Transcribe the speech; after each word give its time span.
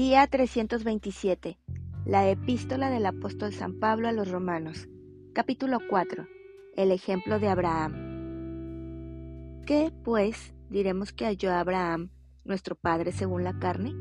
Día 0.00 0.26
327. 0.26 1.58
La 2.06 2.26
epístola 2.26 2.88
del 2.88 3.04
apóstol 3.04 3.52
San 3.52 3.78
Pablo 3.78 4.08
a 4.08 4.12
los 4.12 4.30
romanos. 4.30 4.88
Capítulo 5.34 5.76
4. 5.90 6.26
El 6.74 6.90
ejemplo 6.90 7.38
de 7.38 7.48
Abraham. 7.48 7.92
¿Qué, 9.66 9.92
pues, 10.02 10.54
diremos 10.70 11.12
que 11.12 11.26
halló 11.26 11.52
Abraham, 11.52 12.08
nuestro 12.44 12.76
padre 12.76 13.12
según 13.12 13.44
la 13.44 13.58
carne? 13.58 13.92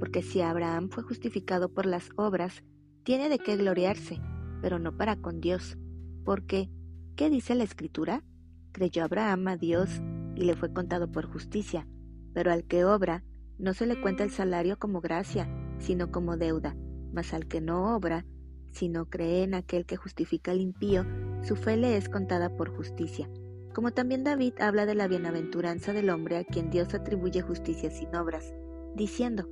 Porque 0.00 0.20
si 0.20 0.40
Abraham 0.40 0.88
fue 0.90 1.04
justificado 1.04 1.72
por 1.72 1.86
las 1.86 2.10
obras, 2.16 2.64
tiene 3.04 3.28
de 3.28 3.38
qué 3.38 3.56
gloriarse, 3.56 4.20
pero 4.60 4.80
no 4.80 4.96
para 4.96 5.14
con 5.14 5.40
Dios. 5.40 5.78
Porque, 6.24 6.70
¿qué 7.14 7.30
dice 7.30 7.54
la 7.54 7.62
Escritura? 7.62 8.24
Creyó 8.72 9.04
Abraham 9.04 9.46
a 9.46 9.56
Dios 9.56 10.02
y 10.34 10.42
le 10.42 10.56
fue 10.56 10.72
contado 10.72 11.12
por 11.12 11.30
justicia, 11.30 11.86
pero 12.34 12.50
al 12.50 12.64
que 12.64 12.84
obra, 12.84 13.22
no 13.58 13.74
se 13.74 13.86
le 13.86 14.00
cuenta 14.00 14.24
el 14.24 14.30
salario 14.30 14.78
como 14.78 15.00
gracia, 15.00 15.48
sino 15.78 16.10
como 16.10 16.36
deuda, 16.36 16.76
mas 17.12 17.32
al 17.34 17.46
que 17.46 17.60
no 17.60 17.96
obra, 17.96 18.26
sino 18.70 19.08
cree 19.08 19.42
en 19.42 19.54
aquel 19.54 19.86
que 19.86 19.96
justifica 19.96 20.50
al 20.50 20.60
impío, 20.60 21.06
su 21.42 21.56
fe 21.56 21.76
le 21.76 21.96
es 21.96 22.08
contada 22.08 22.54
por 22.56 22.74
justicia. 22.76 23.28
Como 23.74 23.92
también 23.92 24.24
David 24.24 24.54
habla 24.60 24.86
de 24.86 24.94
la 24.94 25.06
bienaventuranza 25.06 25.92
del 25.92 26.10
hombre 26.10 26.38
a 26.38 26.44
quien 26.44 26.70
Dios 26.70 26.94
atribuye 26.94 27.42
justicia 27.42 27.90
sin 27.90 28.14
obras, 28.14 28.54
diciendo, 28.94 29.48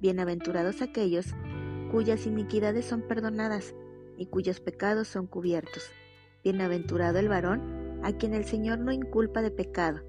Bienaventurados 0.00 0.82
aquellos 0.82 1.26
cuyas 1.92 2.26
iniquidades 2.26 2.84
son 2.84 3.02
perdonadas 3.02 3.74
y 4.16 4.26
cuyos 4.26 4.60
pecados 4.60 5.08
son 5.08 5.26
cubiertos. 5.26 5.84
Bienaventurado 6.42 7.18
el 7.18 7.28
varón 7.28 8.00
a 8.02 8.12
quien 8.12 8.34
el 8.34 8.44
Señor 8.44 8.78
no 8.78 8.90
inculpa 8.90 9.42
de 9.42 9.50
pecado. 9.50 10.00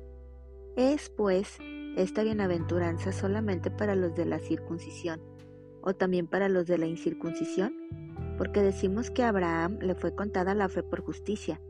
Es, 0.75 1.09
pues, 1.09 1.59
esta 1.95 2.23
bienaventuranza 2.23 3.11
solamente 3.11 3.69
para 3.69 3.95
los 3.95 4.15
de 4.15 4.25
la 4.25 4.39
circuncisión, 4.39 5.21
o 5.81 5.93
también 5.93 6.27
para 6.27 6.49
los 6.49 6.65
de 6.65 6.77
la 6.77 6.87
incircuncisión, 6.87 7.75
porque 8.37 8.61
decimos 8.61 9.11
que 9.11 9.23
a 9.23 9.29
Abraham 9.29 9.77
le 9.81 9.95
fue 9.95 10.15
contada 10.15 10.55
la 10.55 10.69
fe 10.69 10.81
por 10.81 11.01
justicia. 11.01 11.61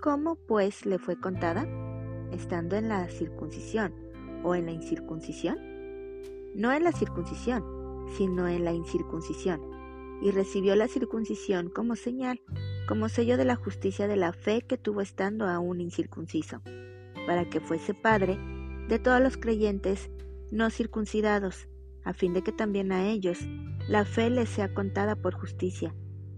¿Cómo 0.00 0.36
pues 0.36 0.86
le 0.86 0.98
fue 0.98 1.20
contada? 1.20 1.66
Estando 2.32 2.76
en 2.76 2.88
la 2.88 3.08
circuncisión 3.08 3.94
o 4.42 4.54
en 4.54 4.66
la 4.66 4.72
incircuncisión. 4.72 5.58
No 6.54 6.72
en 6.72 6.84
la 6.84 6.92
circuncisión, 6.92 7.64
sino 8.16 8.48
en 8.48 8.64
la 8.64 8.72
incircuncisión. 8.72 9.60
Y 10.22 10.30
recibió 10.30 10.76
la 10.76 10.88
circuncisión 10.88 11.68
como 11.68 11.96
señal, 11.96 12.40
como 12.88 13.08
sello 13.08 13.36
de 13.36 13.44
la 13.44 13.56
justicia 13.56 14.06
de 14.06 14.16
la 14.16 14.32
fe 14.32 14.62
que 14.62 14.78
tuvo 14.78 15.00
estando 15.00 15.46
aún 15.46 15.80
incircunciso, 15.80 16.62
para 17.26 17.48
que 17.48 17.60
fuese 17.60 17.92
padre 17.92 18.38
de 18.92 18.98
todos 18.98 19.22
los 19.22 19.38
creyentes 19.38 20.10
no 20.50 20.68
circuncidados, 20.68 21.66
a 22.04 22.12
fin 22.12 22.34
de 22.34 22.42
que 22.42 22.52
también 22.52 22.92
a 22.92 23.08
ellos 23.08 23.38
la 23.88 24.04
fe 24.04 24.28
les 24.28 24.50
sea 24.50 24.74
contada 24.74 25.16
por 25.16 25.32
justicia, 25.32 25.94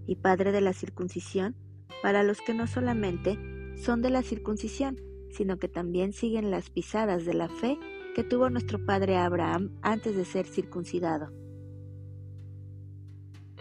y 0.07 0.15
Padre 0.15 0.53
de 0.53 0.61
la 0.61 0.73
circuncisión, 0.73 1.57
para 2.01 2.23
los 2.23 2.41
que 2.41 2.55
no 2.55 2.69
solamente 2.69 3.41
son 3.77 4.03
de 4.03 4.11
la 4.11 4.23
circuncisión, 4.23 5.01
sino 5.31 5.59
que 5.59 5.67
también 5.67 6.13
siguen 6.13 6.53
las 6.53 6.71
pisadas 6.71 7.25
de 7.25 7.35
la 7.35 7.49
fe 7.49 7.77
que 8.15 8.23
tuvo 8.23 8.49
nuestro 8.51 8.87
padre 8.87 9.17
Abraham 9.17 9.77
antes 9.83 10.15
de 10.15 10.25
ser 10.25 10.47
circuncidado. 10.47 11.33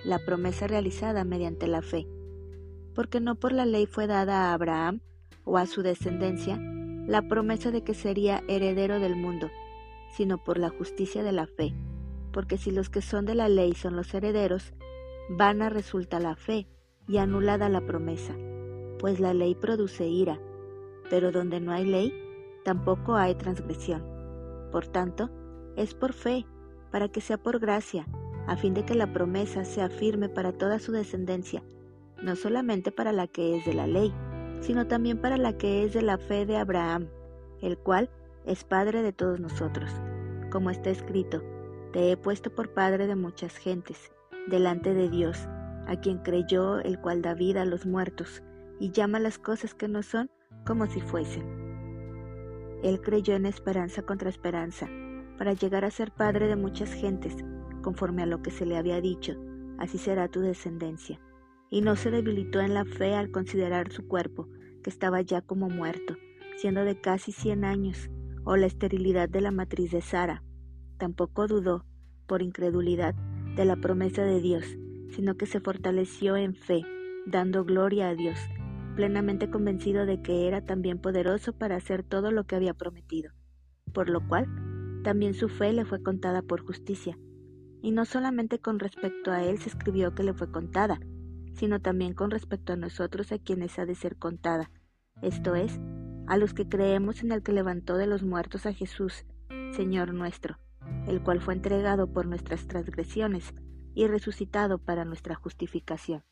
La 0.05 0.19
promesa 0.19 0.67
realizada 0.67 1.23
mediante 1.23 1.65
la 1.65 1.81
fe, 1.81 2.07
porque 2.93 3.19
no 3.19 3.39
por 3.39 3.53
la 3.53 3.65
ley 3.65 3.87
fue 3.87 4.05
dada 4.05 4.51
a 4.51 4.53
Abraham 4.53 5.01
o 5.45 5.57
a 5.57 5.65
su 5.65 5.81
descendencia, 5.81 6.61
la 7.07 7.27
promesa 7.27 7.71
de 7.71 7.83
que 7.83 7.93
sería 7.93 8.43
heredero 8.47 8.99
del 8.99 9.15
mundo, 9.15 9.49
sino 10.15 10.37
por 10.37 10.57
la 10.57 10.69
justicia 10.69 11.23
de 11.23 11.31
la 11.31 11.47
fe, 11.47 11.73
porque 12.31 12.57
si 12.57 12.71
los 12.71 12.89
que 12.89 13.01
son 13.01 13.25
de 13.25 13.35
la 13.35 13.49
ley 13.49 13.73
son 13.73 13.95
los 13.95 14.13
herederos, 14.13 14.73
vana 15.29 15.69
resulta 15.69 16.19
la 16.19 16.35
fe 16.35 16.67
y 17.07 17.17
anulada 17.17 17.69
la 17.69 17.81
promesa, 17.81 18.33
pues 18.99 19.19
la 19.19 19.33
ley 19.33 19.55
produce 19.55 20.07
ira, 20.07 20.39
pero 21.09 21.31
donde 21.31 21.59
no 21.59 21.71
hay 21.71 21.85
ley, 21.85 22.13
tampoco 22.63 23.15
hay 23.15 23.35
transgresión. 23.35 24.03
Por 24.71 24.87
tanto, 24.87 25.29
es 25.75 25.93
por 25.93 26.13
fe, 26.13 26.45
para 26.91 27.09
que 27.09 27.21
sea 27.21 27.37
por 27.37 27.59
gracia, 27.59 28.07
a 28.47 28.55
fin 28.55 28.73
de 28.73 28.85
que 28.85 28.95
la 28.95 29.11
promesa 29.11 29.65
sea 29.65 29.89
firme 29.89 30.29
para 30.29 30.53
toda 30.53 30.79
su 30.79 30.91
descendencia, 30.91 31.63
no 32.21 32.35
solamente 32.35 32.91
para 32.91 33.11
la 33.11 33.27
que 33.27 33.57
es 33.57 33.65
de 33.65 33.73
la 33.73 33.87
ley, 33.87 34.13
sino 34.63 34.87
también 34.87 35.17
para 35.17 35.37
la 35.37 35.57
que 35.57 35.83
es 35.83 35.93
de 35.93 36.01
la 36.01 36.17
fe 36.17 36.45
de 36.45 36.55
Abraham, 36.55 37.09
el 37.61 37.77
cual 37.77 38.09
es 38.45 38.63
Padre 38.63 39.03
de 39.03 39.11
todos 39.11 39.39
nosotros. 39.39 39.91
Como 40.51 40.69
está 40.69 40.89
escrito, 40.89 41.43
te 41.91 42.11
he 42.11 42.17
puesto 42.17 42.49
por 42.49 42.73
Padre 42.73 43.07
de 43.07 43.15
muchas 43.15 43.57
gentes, 43.57 44.11
delante 44.47 44.93
de 44.93 45.09
Dios, 45.09 45.49
a 45.85 45.97
quien 45.99 46.19
creyó, 46.19 46.79
el 46.79 46.99
cual 46.99 47.21
da 47.21 47.33
vida 47.33 47.63
a 47.63 47.65
los 47.65 47.85
muertos, 47.85 48.41
y 48.79 48.91
llama 48.91 49.19
las 49.19 49.37
cosas 49.37 49.75
que 49.75 49.89
no 49.89 50.01
son 50.01 50.31
como 50.65 50.85
si 50.87 51.01
fuesen. 51.01 51.43
Él 52.83 53.01
creyó 53.01 53.35
en 53.35 53.45
esperanza 53.45 54.03
contra 54.03 54.29
esperanza, 54.29 54.87
para 55.37 55.51
llegar 55.51 55.83
a 55.83 55.91
ser 55.91 56.11
Padre 56.11 56.47
de 56.47 56.55
muchas 56.55 56.93
gentes, 56.93 57.35
conforme 57.81 58.23
a 58.23 58.27
lo 58.27 58.41
que 58.41 58.51
se 58.51 58.65
le 58.65 58.77
había 58.77 59.01
dicho, 59.01 59.35
así 59.77 59.97
será 59.97 60.29
tu 60.29 60.39
descendencia 60.39 61.19
y 61.73 61.81
no 61.81 61.95
se 61.95 62.11
debilitó 62.11 62.61
en 62.61 62.75
la 62.75 62.85
fe 62.85 63.15
al 63.15 63.31
considerar 63.31 63.91
su 63.91 64.07
cuerpo, 64.07 64.47
que 64.83 64.91
estaba 64.91 65.21
ya 65.21 65.41
como 65.41 65.69
muerto, 65.69 66.15
siendo 66.55 66.85
de 66.85 67.01
casi 67.01 67.31
cien 67.31 67.65
años, 67.65 68.11
o 68.43 68.55
la 68.57 68.67
esterilidad 68.67 69.27
de 69.27 69.41
la 69.41 69.49
matriz 69.49 69.89
de 69.89 70.01
Sara. 70.01 70.43
Tampoco 70.99 71.47
dudó, 71.47 71.83
por 72.27 72.43
incredulidad, 72.43 73.15
de 73.55 73.65
la 73.65 73.75
promesa 73.75 74.23
de 74.23 74.39
Dios, 74.39 74.77
sino 75.09 75.35
que 75.35 75.47
se 75.47 75.61
fortaleció 75.61 76.37
en 76.37 76.53
fe, 76.53 76.83
dando 77.25 77.65
gloria 77.65 78.09
a 78.09 78.13
Dios, 78.13 78.37
plenamente 78.95 79.49
convencido 79.49 80.05
de 80.05 80.21
que 80.21 80.47
era 80.47 80.63
también 80.63 80.99
poderoso 80.99 81.53
para 81.53 81.77
hacer 81.77 82.03
todo 82.03 82.29
lo 82.29 82.43
que 82.43 82.55
había 82.55 82.75
prometido, 82.75 83.31
por 83.93 84.11
lo 84.11 84.27
cual 84.27 84.45
también 85.03 85.33
su 85.33 85.49
fe 85.49 85.73
le 85.73 85.85
fue 85.85 86.03
contada 86.03 86.43
por 86.43 86.61
justicia. 86.61 87.17
Y 87.81 87.89
no 87.89 88.05
solamente 88.05 88.59
con 88.59 88.77
respecto 88.77 89.31
a 89.31 89.43
él 89.43 89.57
se 89.57 89.69
escribió 89.69 90.13
que 90.13 90.21
le 90.21 90.35
fue 90.35 90.51
contada, 90.51 90.99
sino 91.53 91.79
también 91.79 92.13
con 92.13 92.31
respecto 92.31 92.73
a 92.73 92.77
nosotros 92.77 93.31
a 93.31 93.39
quienes 93.39 93.77
ha 93.79 93.85
de 93.85 93.95
ser 93.95 94.17
contada, 94.17 94.71
esto 95.21 95.55
es, 95.55 95.79
a 96.27 96.37
los 96.37 96.53
que 96.53 96.67
creemos 96.67 97.23
en 97.23 97.31
el 97.31 97.43
que 97.43 97.53
levantó 97.53 97.97
de 97.97 98.07
los 98.07 98.23
muertos 98.23 98.65
a 98.65 98.73
Jesús, 98.73 99.25
Señor 99.71 100.13
nuestro, 100.13 100.57
el 101.07 101.21
cual 101.21 101.41
fue 101.41 101.53
entregado 101.53 102.11
por 102.11 102.25
nuestras 102.25 102.67
transgresiones 102.67 103.53
y 103.93 104.07
resucitado 104.07 104.79
para 104.79 105.05
nuestra 105.05 105.35
justificación. 105.35 106.23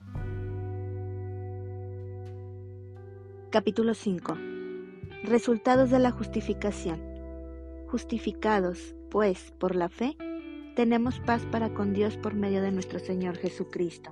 Capítulo 3.52 3.94
5 3.94 4.38
Resultados 5.24 5.92
de 5.92 6.00
la 6.00 6.12
justificación. 6.12 7.00
Justificados, 7.88 8.96
pues, 9.12 9.54
por 9.60 9.76
la 9.76 9.90
fe, 9.90 10.18
tenemos 10.76 11.20
paz 11.20 11.46
para 11.52 11.74
con 11.74 11.94
Dios 11.94 12.18
por 12.18 12.34
medio 12.34 12.62
de 12.62 12.72
nuestro 12.72 13.00
Señor 13.00 13.38
Jesucristo 13.38 14.12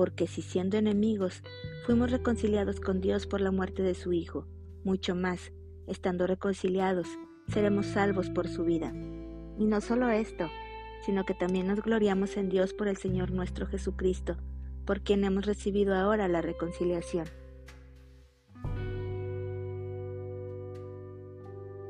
Porque 0.00 0.26
si 0.26 0.40
siendo 0.40 0.78
enemigos, 0.78 1.42
fuimos 1.84 2.10
reconciliados 2.10 2.80
con 2.80 3.02
Dios 3.02 3.26
por 3.26 3.42
la 3.42 3.50
muerte 3.50 3.82
de 3.82 3.94
su 3.94 4.14
Hijo, 4.14 4.46
mucho 4.82 5.14
más, 5.14 5.52
estando 5.86 6.26
reconciliados, 6.26 7.06
seremos 7.48 7.84
salvos 7.84 8.30
por 8.30 8.48
su 8.48 8.64
vida. 8.64 8.94
Y 9.58 9.66
no 9.66 9.82
solo 9.82 10.08
esto, 10.08 10.48
sino 11.04 11.26
que 11.26 11.34
también 11.34 11.66
nos 11.66 11.82
gloriamos 11.82 12.38
en 12.38 12.48
Dios 12.48 12.72
por 12.72 12.88
el 12.88 12.96
Señor 12.96 13.30
nuestro 13.30 13.66
Jesucristo, 13.66 14.38
por 14.86 15.02
quien 15.02 15.22
hemos 15.22 15.44
recibido 15.44 15.94
ahora 15.94 16.28
la 16.28 16.40
reconciliación. 16.40 17.26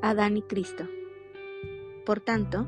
Adán 0.01 0.35
y 0.35 0.41
Cristo. 0.41 0.83
Por 2.05 2.19
tanto, 2.19 2.67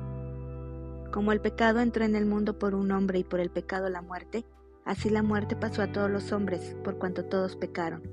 como 1.11 1.33
el 1.33 1.41
pecado 1.41 1.81
entró 1.81 2.05
en 2.05 2.15
el 2.15 2.25
mundo 2.25 2.57
por 2.57 2.75
un 2.75 2.91
hombre 2.93 3.19
y 3.19 3.23
por 3.25 3.41
el 3.41 3.49
pecado 3.49 3.89
la 3.89 4.01
muerte, 4.01 4.45
así 4.85 5.09
la 5.09 5.24
muerte 5.24 5.56
pasó 5.56 5.81
a 5.81 5.91
todos 5.91 6.09
los 6.09 6.31
hombres, 6.31 6.75
por 6.83 6.97
cuanto 6.97 7.25
todos 7.25 7.56
pecaron. 7.56 8.03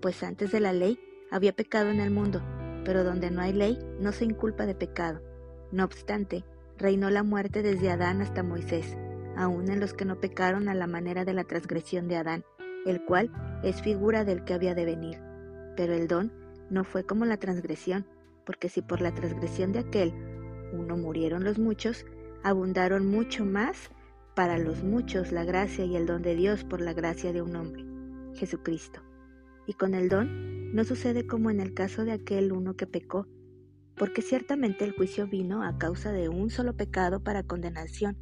Pues 0.00 0.22
antes 0.22 0.52
de 0.52 0.60
la 0.60 0.72
ley 0.72 0.98
había 1.30 1.52
pecado 1.52 1.90
en 1.90 2.00
el 2.00 2.10
mundo, 2.10 2.42
pero 2.84 3.04
donde 3.04 3.30
no 3.30 3.40
hay 3.42 3.52
ley 3.52 3.78
no 4.00 4.12
se 4.12 4.24
inculpa 4.24 4.66
de 4.66 4.74
pecado. 4.74 5.20
No 5.72 5.84
obstante, 5.84 6.44
reinó 6.78 7.10
la 7.10 7.22
muerte 7.22 7.62
desde 7.62 7.90
Adán 7.90 8.22
hasta 8.22 8.42
Moisés, 8.42 8.96
aun 9.36 9.70
en 9.70 9.80
los 9.80 9.94
que 9.94 10.04
no 10.04 10.20
pecaron 10.20 10.68
a 10.68 10.74
la 10.74 10.86
manera 10.86 11.24
de 11.24 11.34
la 11.34 11.44
transgresión 11.44 12.08
de 12.08 12.16
Adán, 12.16 12.44
el 12.86 13.04
cual 13.04 13.30
es 13.62 13.82
figura 13.82 14.24
del 14.24 14.44
que 14.44 14.54
había 14.54 14.74
de 14.74 14.84
venir. 14.84 15.18
Pero 15.76 15.92
el 15.92 16.08
don 16.08 16.32
no 16.70 16.84
fue 16.84 17.04
como 17.04 17.24
la 17.24 17.36
transgresión, 17.36 18.06
porque 18.44 18.68
si 18.68 18.82
por 18.82 19.00
la 19.00 19.14
transgresión 19.14 19.72
de 19.72 19.80
aquel 19.80 20.12
uno 20.72 20.96
murieron 20.96 21.44
los 21.44 21.58
muchos, 21.58 22.06
abundaron 22.42 23.06
mucho 23.06 23.44
más 23.44 23.90
para 24.40 24.56
los 24.56 24.82
muchos 24.82 25.32
la 25.32 25.44
gracia 25.44 25.84
y 25.84 25.96
el 25.96 26.06
don 26.06 26.22
de 26.22 26.34
Dios 26.34 26.64
por 26.64 26.80
la 26.80 26.94
gracia 26.94 27.30
de 27.30 27.42
un 27.42 27.54
hombre, 27.56 27.84
Jesucristo. 28.32 29.02
Y 29.66 29.74
con 29.74 29.92
el 29.92 30.08
don 30.08 30.74
no 30.74 30.82
sucede 30.84 31.26
como 31.26 31.50
en 31.50 31.60
el 31.60 31.74
caso 31.74 32.06
de 32.06 32.12
aquel 32.12 32.50
uno 32.50 32.74
que 32.74 32.86
pecó, 32.86 33.28
porque 33.96 34.22
ciertamente 34.22 34.86
el 34.86 34.92
juicio 34.92 35.26
vino 35.26 35.62
a 35.62 35.76
causa 35.76 36.10
de 36.10 36.30
un 36.30 36.48
solo 36.48 36.74
pecado 36.74 37.22
para 37.22 37.42
condenación, 37.42 38.16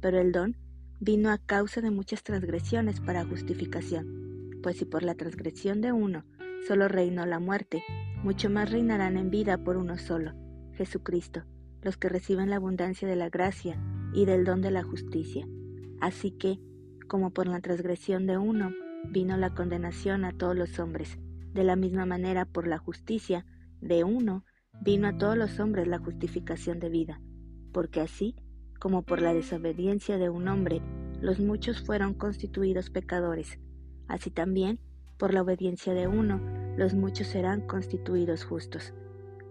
pero 0.00 0.18
el 0.18 0.32
don 0.32 0.56
vino 0.98 1.30
a 1.30 1.38
causa 1.38 1.80
de 1.80 1.92
muchas 1.92 2.24
transgresiones 2.24 2.98
para 2.98 3.24
justificación. 3.24 4.58
Pues 4.64 4.78
si 4.78 4.86
por 4.86 5.04
la 5.04 5.14
transgresión 5.14 5.80
de 5.80 5.92
uno 5.92 6.24
solo 6.66 6.88
reinó 6.88 7.26
la 7.26 7.38
muerte, 7.38 7.84
mucho 8.24 8.50
más 8.50 8.72
reinarán 8.72 9.16
en 9.16 9.30
vida 9.30 9.56
por 9.62 9.76
uno 9.76 9.98
solo, 9.98 10.32
Jesucristo, 10.72 11.44
los 11.82 11.96
que 11.96 12.08
reciben 12.08 12.50
la 12.50 12.56
abundancia 12.56 13.06
de 13.06 13.14
la 13.14 13.28
gracia 13.28 13.80
y 14.12 14.24
del 14.24 14.44
don 14.44 14.62
de 14.62 14.72
la 14.72 14.82
justicia. 14.82 15.46
Así 16.00 16.30
que, 16.30 16.58
como 17.08 17.30
por 17.30 17.46
la 17.46 17.60
transgresión 17.60 18.26
de 18.26 18.38
uno 18.38 18.72
vino 19.04 19.36
la 19.36 19.54
condenación 19.54 20.24
a 20.24 20.32
todos 20.32 20.56
los 20.56 20.78
hombres, 20.78 21.18
de 21.52 21.64
la 21.64 21.76
misma 21.76 22.06
manera 22.06 22.44
por 22.44 22.66
la 22.66 22.78
justicia 22.78 23.44
de 23.80 24.04
uno 24.04 24.44
vino 24.82 25.08
a 25.08 25.16
todos 25.16 25.36
los 25.36 25.58
hombres 25.58 25.88
la 25.88 25.98
justificación 25.98 26.78
de 26.78 26.88
vida, 26.88 27.20
porque 27.72 28.00
así 28.00 28.36
como 28.78 29.02
por 29.02 29.20
la 29.20 29.34
desobediencia 29.34 30.16
de 30.16 30.30
un 30.30 30.48
hombre 30.48 30.80
los 31.20 31.38
muchos 31.38 31.82
fueron 31.82 32.14
constituidos 32.14 32.88
pecadores, 32.88 33.58
así 34.08 34.30
también 34.30 34.80
por 35.18 35.34
la 35.34 35.42
obediencia 35.42 35.92
de 35.92 36.08
uno 36.08 36.40
los 36.76 36.94
muchos 36.94 37.26
serán 37.26 37.66
constituidos 37.66 38.44
justos. 38.44 38.94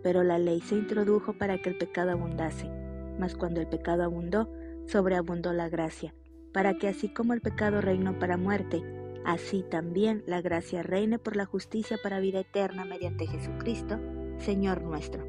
Pero 0.01 0.23
la 0.23 0.39
ley 0.39 0.61
se 0.61 0.75
introdujo 0.75 1.33
para 1.37 1.61
que 1.61 1.69
el 1.69 1.77
pecado 1.77 2.11
abundase, 2.11 2.71
mas 3.19 3.35
cuando 3.35 3.59
el 3.59 3.67
pecado 3.67 4.03
abundó, 4.03 4.51
sobreabundó 4.87 5.53
la 5.53 5.69
gracia, 5.69 6.15
para 6.53 6.75
que 6.77 6.87
así 6.87 7.09
como 7.09 7.33
el 7.33 7.41
pecado 7.41 7.81
reinó 7.81 8.17
para 8.17 8.37
muerte, 8.37 8.81
así 9.25 9.63
también 9.69 10.23
la 10.25 10.41
gracia 10.41 10.83
reine 10.83 11.19
por 11.19 11.35
la 11.35 11.45
justicia 11.45 11.97
para 12.01 12.19
vida 12.19 12.39
eterna 12.39 12.85
mediante 12.85 13.27
Jesucristo, 13.27 13.99
Señor 14.37 14.81
nuestro. 14.81 15.23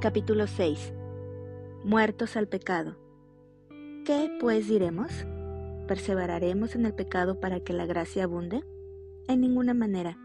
Capítulo 0.00 0.46
6 0.46 0.92
Muertos 1.84 2.36
al 2.36 2.48
pecado. 2.48 2.96
¿Qué 4.04 4.30
pues 4.40 4.68
diremos? 4.68 5.10
¿Perseveraremos 5.86 6.74
en 6.74 6.86
el 6.86 6.94
pecado 6.94 7.40
para 7.40 7.60
que 7.60 7.72
la 7.72 7.86
gracia 7.86 8.24
abunde? 8.24 8.62
En 9.28 9.40
ninguna 9.40 9.74
manera, 9.74 10.18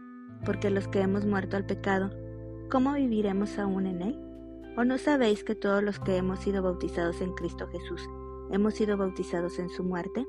porque 0.46 0.70
los 0.70 0.88
que 0.88 1.02
hemos 1.02 1.26
muerto 1.26 1.56
al 1.56 1.66
pecado, 1.66 2.12
¿cómo 2.70 2.94
viviremos 2.94 3.58
aún 3.58 3.86
en 3.86 4.02
él? 4.02 4.29
¿O 4.78 4.86
no 4.86 4.98
sabéis 4.98 5.44
que 5.44 5.56
todos 5.56 5.84
los 5.84 6.00
que 6.00 6.16
hemos 6.18 6.40
sido 6.40 6.62
bautizados 6.62 7.22
en 7.22 7.34
Cristo 7.34 7.68
Jesús 7.68 8.08
hemos 8.52 8.76
sido 8.76 8.98
bautizados 8.98 9.60
en 9.60 9.70
su 9.70 9.84
muerte? 9.84 10.26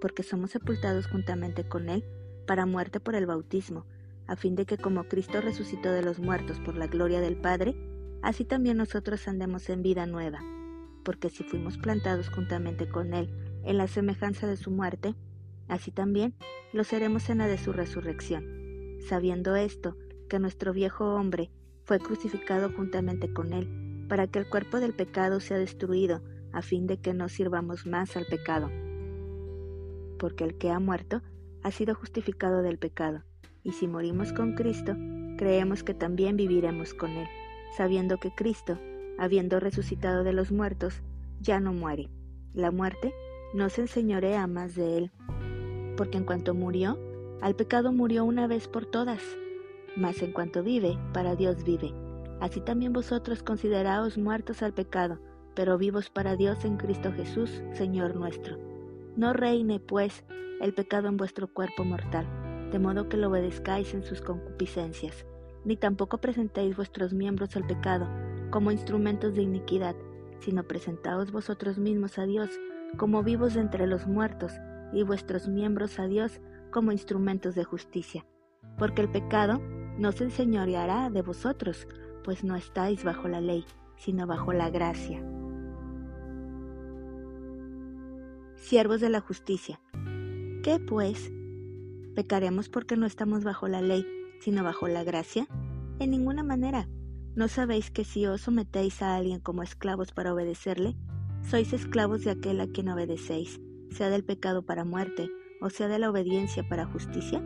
Porque 0.00 0.22
somos 0.22 0.52
sepultados 0.52 1.06
juntamente 1.06 1.68
con 1.68 1.88
él 1.88 2.04
para 2.46 2.66
muerte 2.66 3.00
por 3.00 3.14
el 3.14 3.26
bautismo, 3.26 3.84
a 4.26 4.36
fin 4.36 4.54
de 4.54 4.64
que 4.64 4.78
como 4.78 5.04
Cristo 5.04 5.40
resucitó 5.40 5.90
de 5.90 6.02
los 6.02 6.18
muertos 6.18 6.60
por 6.60 6.76
la 6.76 6.86
gloria 6.86 7.20
del 7.20 7.36
Padre, 7.36 7.74
así 8.22 8.44
también 8.44 8.76
nosotros 8.76 9.26
andemos 9.28 9.68
en 9.68 9.82
vida 9.82 10.06
nueva. 10.06 10.40
Porque 11.04 11.28
si 11.28 11.44
fuimos 11.44 11.76
plantados 11.76 12.30
juntamente 12.30 12.88
con 12.88 13.12
él 13.12 13.28
en 13.64 13.76
la 13.76 13.88
semejanza 13.88 14.46
de 14.46 14.56
su 14.56 14.70
muerte, 14.70 15.14
así 15.68 15.90
también 15.90 16.34
lo 16.72 16.84
seremos 16.84 17.28
en 17.28 17.38
la 17.38 17.48
de 17.48 17.58
su 17.58 17.72
resurrección, 17.72 18.44
sabiendo 19.06 19.56
esto, 19.56 19.96
que 20.28 20.38
nuestro 20.38 20.72
viejo 20.72 21.14
hombre 21.14 21.50
fue 21.84 21.98
crucificado 21.98 22.70
juntamente 22.70 23.32
con 23.32 23.52
él, 23.52 24.06
para 24.08 24.26
que 24.26 24.38
el 24.38 24.48
cuerpo 24.48 24.80
del 24.80 24.94
pecado 24.94 25.40
sea 25.40 25.58
destruido, 25.58 26.22
a 26.52 26.62
fin 26.62 26.86
de 26.86 26.98
que 26.98 27.14
no 27.14 27.28
sirvamos 27.28 27.86
más 27.86 28.16
al 28.16 28.26
pecado. 28.26 28.70
Porque 30.18 30.44
el 30.44 30.56
que 30.56 30.70
ha 30.70 30.78
muerto 30.78 31.22
ha 31.62 31.70
sido 31.70 31.94
justificado 31.94 32.62
del 32.62 32.78
pecado, 32.78 33.22
y 33.62 33.72
si 33.72 33.88
morimos 33.88 34.32
con 34.32 34.54
Cristo, 34.54 34.94
creemos 35.36 35.82
que 35.82 35.94
también 35.94 36.36
viviremos 36.36 36.94
con 36.94 37.10
él, 37.10 37.26
sabiendo 37.76 38.18
que 38.18 38.34
Cristo, 38.34 38.78
habiendo 39.18 39.60
resucitado 39.60 40.24
de 40.24 40.32
los 40.32 40.52
muertos, 40.52 41.02
ya 41.40 41.60
no 41.60 41.72
muere. 41.72 42.08
La 42.52 42.70
muerte 42.70 43.12
no 43.52 43.68
se 43.68 43.82
enseñorea 43.82 44.46
más 44.46 44.74
de 44.74 44.98
él, 44.98 45.10
porque 45.96 46.18
en 46.18 46.24
cuanto 46.24 46.54
murió, 46.54 46.98
al 47.40 47.56
pecado 47.56 47.92
murió 47.92 48.24
una 48.24 48.46
vez 48.46 48.68
por 48.68 48.86
todas, 48.86 49.22
mas 49.96 50.22
en 50.22 50.32
cuanto 50.32 50.62
vive, 50.62 50.98
para 51.12 51.36
Dios 51.36 51.64
vive. 51.64 51.92
Así 52.40 52.60
también 52.60 52.92
vosotros 52.92 53.42
consideraos 53.42 54.18
muertos 54.18 54.62
al 54.62 54.72
pecado, 54.74 55.18
pero 55.54 55.78
vivos 55.78 56.10
para 56.10 56.36
Dios 56.36 56.64
en 56.64 56.76
Cristo 56.76 57.12
Jesús, 57.12 57.62
Señor 57.72 58.16
nuestro. 58.16 58.58
No 59.16 59.32
reine, 59.32 59.80
pues, 59.80 60.24
el 60.60 60.74
pecado 60.74 61.08
en 61.08 61.16
vuestro 61.16 61.48
cuerpo 61.48 61.84
mortal, 61.84 62.26
de 62.70 62.78
modo 62.78 63.08
que 63.08 63.16
lo 63.16 63.28
obedezcáis 63.28 63.94
en 63.94 64.02
sus 64.02 64.20
concupiscencias, 64.20 65.26
ni 65.64 65.76
tampoco 65.76 66.18
presentéis 66.18 66.76
vuestros 66.76 67.12
miembros 67.12 67.56
al 67.56 67.66
pecado 67.66 68.08
como 68.50 68.70
instrumentos 68.70 69.34
de 69.34 69.42
iniquidad, 69.42 69.96
sino 70.40 70.64
presentaos 70.64 71.32
vosotros 71.32 71.78
mismos 71.78 72.18
a 72.18 72.26
Dios 72.26 72.50
como 72.96 73.22
vivos 73.22 73.56
entre 73.56 73.86
los 73.86 74.06
muertos, 74.06 74.52
y 74.94 75.02
vuestros 75.02 75.48
miembros 75.48 75.98
a 75.98 76.06
Dios 76.06 76.40
como 76.70 76.92
instrumentos 76.92 77.54
de 77.54 77.64
justicia. 77.64 78.24
Porque 78.78 79.02
el 79.02 79.10
pecado 79.10 79.60
no 79.98 80.12
se 80.12 80.24
enseñoreará 80.24 81.10
de 81.10 81.22
vosotros, 81.22 81.86
pues 82.24 82.44
no 82.44 82.56
estáis 82.56 83.04
bajo 83.04 83.28
la 83.28 83.40
ley, 83.40 83.64
sino 83.96 84.26
bajo 84.26 84.52
la 84.52 84.70
gracia. 84.70 85.22
Siervos 88.56 89.00
de 89.00 89.10
la 89.10 89.20
justicia. 89.20 89.80
¿Qué 90.62 90.80
pues? 90.80 91.30
¿Pecaremos 92.14 92.68
porque 92.68 92.96
no 92.96 93.06
estamos 93.06 93.44
bajo 93.44 93.68
la 93.68 93.82
ley, 93.82 94.06
sino 94.40 94.64
bajo 94.64 94.88
la 94.88 95.04
gracia? 95.04 95.46
En 95.98 96.10
ninguna 96.10 96.42
manera. 96.42 96.88
¿No 97.34 97.48
sabéis 97.48 97.90
que 97.90 98.04
si 98.04 98.26
os 98.26 98.42
sometéis 98.42 99.02
a 99.02 99.16
alguien 99.16 99.40
como 99.40 99.62
esclavos 99.62 100.12
para 100.12 100.32
obedecerle, 100.32 100.96
sois 101.42 101.72
esclavos 101.72 102.22
de 102.24 102.30
aquel 102.30 102.60
a 102.60 102.68
quien 102.68 102.88
obedecéis, 102.88 103.60
sea 103.90 104.08
del 104.08 104.24
pecado 104.24 104.64
para 104.64 104.84
muerte, 104.84 105.28
o 105.60 105.68
sea 105.68 105.88
de 105.88 105.98
la 105.98 106.10
obediencia 106.10 106.66
para 106.68 106.86
justicia? 106.86 107.42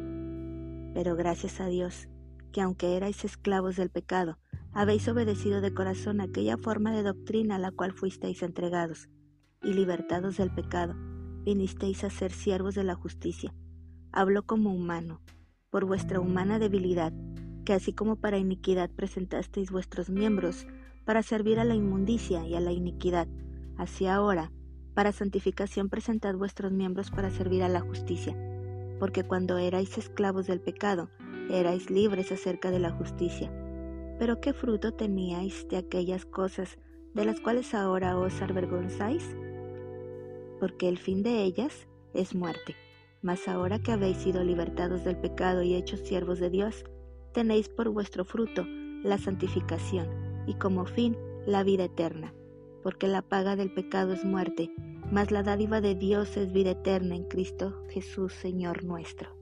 Pero 0.94 1.16
gracias 1.16 1.60
a 1.60 1.66
Dios, 1.66 2.08
que 2.52 2.60
aunque 2.60 2.96
erais 2.96 3.24
esclavos 3.24 3.76
del 3.76 3.90
pecado, 3.90 4.38
habéis 4.72 5.08
obedecido 5.08 5.60
de 5.60 5.74
corazón 5.74 6.20
aquella 6.20 6.56
forma 6.56 6.92
de 6.92 7.02
doctrina 7.02 7.56
a 7.56 7.58
la 7.58 7.70
cual 7.70 7.92
fuisteis 7.92 8.42
entregados, 8.42 9.08
y 9.62 9.72
libertados 9.72 10.36
del 10.36 10.52
pecado, 10.52 10.94
vinisteis 11.44 12.04
a 12.04 12.10
ser 12.10 12.32
siervos 12.32 12.74
de 12.74 12.84
la 12.84 12.94
justicia. 12.94 13.54
Hablo 14.12 14.44
como 14.44 14.74
humano, 14.74 15.20
por 15.70 15.84
vuestra 15.84 16.20
humana 16.20 16.58
debilidad, 16.58 17.12
que 17.64 17.72
así 17.72 17.92
como 17.92 18.16
para 18.16 18.38
iniquidad 18.38 18.90
presentasteis 18.90 19.70
vuestros 19.70 20.10
miembros, 20.10 20.66
para 21.04 21.22
servir 21.22 21.58
a 21.58 21.64
la 21.64 21.74
inmundicia 21.74 22.46
y 22.46 22.54
a 22.54 22.60
la 22.60 22.72
iniquidad, 22.72 23.28
Así 23.78 24.08
ahora, 24.08 24.50
para 24.92 25.12
santificación 25.12 25.88
presentad 25.88 26.34
vuestros 26.34 26.72
miembros 26.72 27.12
para 27.12 27.30
servir 27.30 27.62
a 27.62 27.68
la 27.68 27.80
justicia, 27.80 28.36
porque 28.98 29.22
cuando 29.22 29.56
erais 29.56 29.96
esclavos 29.96 30.48
del 30.48 30.60
pecado, 30.60 31.08
erais 31.50 31.90
libres 31.90 32.32
acerca 32.32 32.70
de 32.70 32.78
la 32.78 32.90
justicia. 32.90 33.52
Pero 34.18 34.40
¿qué 34.40 34.52
fruto 34.52 34.92
teníais 34.92 35.68
de 35.68 35.76
aquellas 35.76 36.24
cosas 36.24 36.78
de 37.14 37.24
las 37.24 37.40
cuales 37.40 37.74
ahora 37.74 38.18
os 38.18 38.40
avergonzáis? 38.42 39.24
Porque 40.60 40.88
el 40.88 40.98
fin 40.98 41.22
de 41.22 41.42
ellas 41.42 41.88
es 42.14 42.34
muerte. 42.34 42.74
Mas 43.22 43.48
ahora 43.48 43.78
que 43.78 43.92
habéis 43.92 44.18
sido 44.18 44.44
libertados 44.44 45.04
del 45.04 45.16
pecado 45.16 45.62
y 45.62 45.74
hechos 45.74 46.00
siervos 46.00 46.38
de 46.38 46.50
Dios, 46.50 46.84
tenéis 47.32 47.68
por 47.68 47.88
vuestro 47.90 48.24
fruto 48.24 48.64
la 49.02 49.18
santificación 49.18 50.08
y 50.46 50.54
como 50.54 50.84
fin 50.84 51.16
la 51.46 51.62
vida 51.62 51.84
eterna 51.84 52.32
porque 52.82 53.08
la 53.08 53.22
paga 53.22 53.56
del 53.56 53.72
pecado 53.72 54.12
es 54.12 54.24
muerte, 54.24 54.70
mas 55.10 55.30
la 55.30 55.42
dádiva 55.42 55.80
de 55.80 55.94
Dios 55.94 56.36
es 56.36 56.52
vida 56.52 56.70
eterna 56.70 57.16
en 57.16 57.24
Cristo 57.24 57.82
Jesús, 57.90 58.32
Señor 58.32 58.84
nuestro. 58.84 59.37